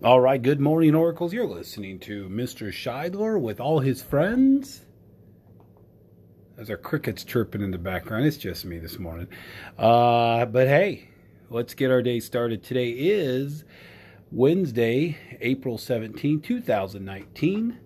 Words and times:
All 0.00 0.20
right, 0.20 0.40
good 0.40 0.60
morning, 0.60 0.94
Oracles. 0.94 1.32
You're 1.32 1.44
listening 1.44 1.98
to 2.00 2.28
Mr. 2.28 2.68
Scheidler 2.68 3.40
with 3.40 3.58
all 3.58 3.80
his 3.80 4.00
friends. 4.00 4.86
As 6.56 6.70
our 6.70 6.76
crickets 6.76 7.24
chirping 7.24 7.62
in 7.62 7.72
the 7.72 7.78
background, 7.78 8.24
it's 8.24 8.36
just 8.36 8.64
me 8.64 8.78
this 8.78 8.96
morning. 9.00 9.26
Uh, 9.76 10.44
but 10.44 10.68
hey, 10.68 11.08
let's 11.50 11.74
get 11.74 11.90
our 11.90 12.00
day 12.00 12.20
started. 12.20 12.62
Today 12.62 12.90
is 12.90 13.64
Wednesday, 14.30 15.18
April 15.40 15.76
17, 15.76 16.42
2019. 16.42 17.80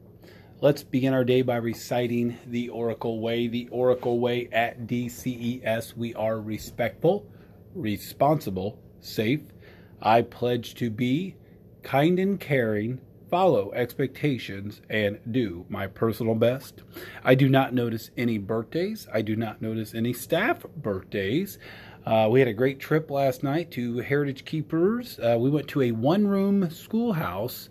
Let's 0.61 0.83
begin 0.83 1.15
our 1.15 1.25
day 1.25 1.41
by 1.41 1.57
reciting 1.57 2.37
the 2.47 2.69
Oracle 2.69 3.21
Way. 3.21 3.49
The 3.49 3.69
Oracle 3.69 4.21
Way 4.21 4.51
at 4.53 4.87
DCES. 4.87 5.97
We 5.97 6.15
are 6.15 6.39
respectful, 6.39 7.27
responsible, 7.75 8.79
safe. 9.01 9.41
I 10.03 10.21
pledge 10.21 10.75
to 10.75 10.91
be 10.91 11.37
kind 11.83 12.19
and 12.19 12.39
caring, 12.39 13.01
follow 13.31 13.73
expectations, 13.73 14.83
and 14.91 15.19
do 15.31 15.65
my 15.69 15.87
personal 15.87 16.35
best. 16.35 16.83
I 17.25 17.35
do 17.35 17.49
not 17.49 17.73
notice 17.73 18.11
any 18.17 18.39
birthdays. 18.39 19.09
I 19.13 19.23
do 19.23 19.37
not 19.37 19.63
notice 19.63 19.95
any 19.95 20.13
staff 20.13 20.65
birthdays. 20.77 21.59
Uh, 22.05 22.29
we 22.31 22.41
had 22.41 22.49
a 22.49 22.53
great 22.53 22.81
trip 22.81 23.11
last 23.11 23.43
night 23.43 23.71
to 23.73 23.99
Heritage 23.99 24.45
Keepers. 24.45 25.19
Uh, 25.19 25.37
we 25.39 25.51
went 25.51 25.69
to 25.69 25.83
a 25.83 25.93
one 25.93 26.27
room 26.27 26.71
schoolhouse 26.71 27.69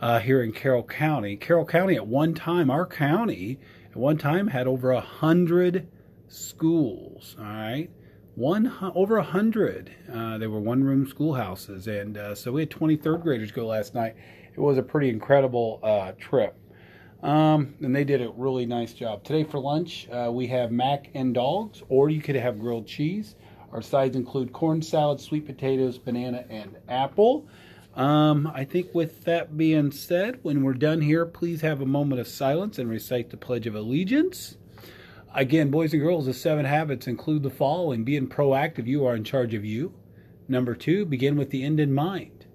uh, 0.00 0.18
here 0.18 0.42
in 0.42 0.52
Carroll 0.52 0.82
County. 0.82 1.36
Carroll 1.36 1.64
County, 1.64 1.94
at 1.94 2.06
one 2.06 2.34
time, 2.34 2.70
our 2.70 2.86
county, 2.86 3.58
at 3.90 3.96
one 3.96 4.18
time, 4.18 4.48
had 4.48 4.66
over 4.66 4.90
a 4.90 5.00
hundred 5.00 5.88
schools. 6.28 7.36
All 7.38 7.44
right 7.44 7.90
one 8.38 8.72
over 8.94 9.16
a 9.16 9.22
hundred. 9.22 9.90
Uh, 10.12 10.38
they 10.38 10.46
were 10.46 10.60
one 10.60 10.84
room 10.84 11.06
schoolhouses, 11.08 11.88
and 11.88 12.16
uh, 12.16 12.34
so 12.36 12.52
we 12.52 12.62
had 12.62 12.70
23rd 12.70 13.20
graders 13.20 13.50
go 13.50 13.66
last 13.66 13.94
night. 13.94 14.14
It 14.54 14.60
was 14.60 14.78
a 14.78 14.82
pretty 14.82 15.08
incredible 15.08 15.80
uh, 15.82 16.12
trip, 16.12 16.54
um, 17.22 17.74
and 17.80 17.94
they 17.94 18.04
did 18.04 18.22
a 18.22 18.30
really 18.30 18.64
nice 18.64 18.92
job. 18.92 19.24
Today 19.24 19.42
for 19.42 19.58
lunch 19.58 20.08
uh, 20.10 20.30
we 20.32 20.46
have 20.46 20.70
mac 20.70 21.10
and 21.14 21.34
dogs, 21.34 21.82
or 21.88 22.10
you 22.10 22.20
could 22.20 22.36
have 22.36 22.60
grilled 22.60 22.86
cheese. 22.86 23.34
Our 23.72 23.82
sides 23.82 24.16
include 24.16 24.52
corn 24.52 24.82
salad, 24.82 25.20
sweet 25.20 25.44
potatoes, 25.44 25.98
banana, 25.98 26.44
and 26.48 26.76
apple. 26.88 27.48
Um, 27.96 28.46
I 28.54 28.64
think 28.64 28.94
with 28.94 29.24
that 29.24 29.56
being 29.56 29.90
said, 29.90 30.38
when 30.42 30.62
we're 30.62 30.74
done 30.74 31.00
here, 31.00 31.26
please 31.26 31.60
have 31.62 31.80
a 31.80 31.86
moment 31.86 32.20
of 32.20 32.28
silence 32.28 32.78
and 32.78 32.88
recite 32.88 33.30
the 33.30 33.36
Pledge 33.36 33.66
of 33.66 33.74
Allegiance. 33.74 34.56
Again, 35.34 35.70
boys 35.70 35.92
and 35.92 36.02
girls, 36.02 36.26
the 36.26 36.34
seven 36.34 36.64
habits 36.64 37.06
include 37.06 37.42
the 37.42 37.50
following 37.50 38.04
being 38.04 38.28
proactive, 38.28 38.86
you 38.86 39.04
are 39.04 39.14
in 39.14 39.24
charge 39.24 39.54
of 39.54 39.64
you. 39.64 39.94
Number 40.48 40.74
two, 40.74 41.04
begin 41.04 41.36
with 41.36 41.50
the 41.50 41.62
end 41.62 41.78
in 41.78 41.92
mind. 41.92 42.46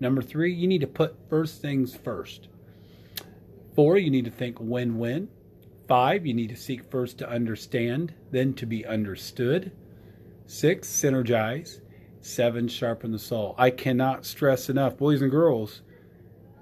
Number 0.00 0.20
three, 0.20 0.52
you 0.52 0.66
need 0.66 0.80
to 0.80 0.86
put 0.86 1.16
first 1.30 1.62
things 1.62 1.94
first. 1.96 2.48
Four, 3.74 3.98
you 3.98 4.10
need 4.10 4.24
to 4.24 4.30
think 4.30 4.58
win 4.60 4.98
win. 4.98 5.28
Five, 5.86 6.26
you 6.26 6.34
need 6.34 6.48
to 6.48 6.56
seek 6.56 6.90
first 6.90 7.18
to 7.18 7.28
understand, 7.28 8.12
then 8.32 8.54
to 8.54 8.66
be 8.66 8.84
understood. 8.84 9.70
Six, 10.46 10.88
synergize. 10.88 11.80
Seven, 12.20 12.66
sharpen 12.66 13.12
the 13.12 13.18
saw. 13.20 13.54
I 13.56 13.70
cannot 13.70 14.26
stress 14.26 14.68
enough, 14.68 14.96
boys 14.96 15.22
and 15.22 15.30
girls. 15.30 15.82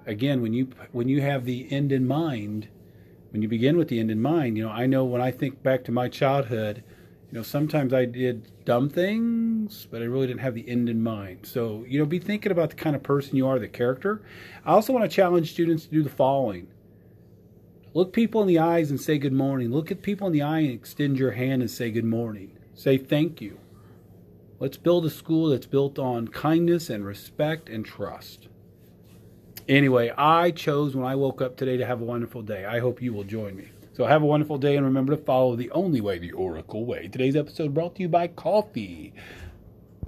Again, 0.05 0.43
when 0.43 0.53
you 0.53 0.69
when 0.91 1.09
you 1.09 1.21
have 1.21 1.45
the 1.45 1.67
end 1.71 1.91
in 1.91 2.07
mind, 2.07 2.67
when 3.35 3.41
you 3.41 3.49
begin 3.49 3.75
with 3.75 3.89
the 3.89 3.99
end 3.99 4.09
in 4.09 4.21
mind, 4.21 4.55
you 4.55 4.63
know, 4.63 4.71
I 4.71 4.85
know 4.85 5.03
when 5.03 5.19
I 5.19 5.29
think 5.29 5.61
back 5.61 5.83
to 5.83 5.91
my 5.91 6.07
childhood, 6.07 6.85
you 7.29 7.37
know, 7.37 7.43
sometimes 7.43 7.93
I 7.93 8.05
did 8.05 8.49
dumb 8.63 8.89
things, 8.89 9.89
but 9.91 10.01
I 10.01 10.05
really 10.05 10.27
didn't 10.27 10.39
have 10.39 10.55
the 10.55 10.69
end 10.69 10.87
in 10.87 11.03
mind. 11.03 11.45
So, 11.45 11.83
you 11.85 11.99
know, 11.99 12.05
be 12.05 12.17
thinking 12.17 12.53
about 12.53 12.69
the 12.69 12.77
kind 12.77 12.95
of 12.95 13.03
person 13.03 13.35
you 13.35 13.45
are, 13.45 13.59
the 13.59 13.67
character. 13.67 14.21
I 14.63 14.71
also 14.71 14.93
want 14.93 15.03
to 15.03 15.13
challenge 15.13 15.51
students 15.51 15.83
to 15.83 15.91
do 15.91 16.01
the 16.01 16.09
following 16.09 16.69
look 17.93 18.13
people 18.13 18.41
in 18.41 18.47
the 18.47 18.59
eyes 18.59 18.89
and 18.89 19.01
say 19.01 19.17
good 19.17 19.33
morning. 19.33 19.69
Look 19.69 19.91
at 19.91 20.01
people 20.01 20.27
in 20.27 20.31
the 20.31 20.41
eye 20.41 20.59
and 20.59 20.71
extend 20.71 21.19
your 21.19 21.31
hand 21.31 21.61
and 21.61 21.69
say 21.69 21.91
good 21.91 22.05
morning. 22.05 22.57
Say 22.73 22.97
thank 22.97 23.41
you. 23.41 23.59
Let's 24.61 24.77
build 24.77 25.05
a 25.05 25.09
school 25.09 25.49
that's 25.49 25.65
built 25.65 25.99
on 25.99 26.29
kindness 26.29 26.89
and 26.89 27.05
respect 27.05 27.67
and 27.67 27.85
trust. 27.85 28.47
Anyway, 29.67 30.11
I 30.15 30.51
chose 30.51 30.95
when 30.95 31.07
I 31.07 31.15
woke 31.15 31.41
up 31.41 31.57
today 31.57 31.75
to 31.77 31.85
have 31.87 31.99
a 31.99 32.05
wonderful 32.05 32.43
day. 32.43 32.65
I 32.65 32.79
hope 32.79 33.01
you 33.01 33.11
will 33.13 33.23
join 33.23 33.55
me. 33.55 33.69
So 33.93 34.05
have 34.05 34.21
a 34.21 34.25
wonderful 34.25 34.59
day 34.59 34.75
and 34.75 34.85
remember 34.85 35.15
to 35.15 35.21
follow 35.23 35.55
the 35.55 35.71
only 35.71 36.01
way, 36.01 36.19
the 36.19 36.33
Oracle 36.33 36.85
way. 36.85 37.07
Today's 37.07 37.35
episode 37.35 37.73
brought 37.73 37.95
to 37.95 38.03
you 38.03 38.09
by 38.09 38.27
Coffee. 38.27 39.11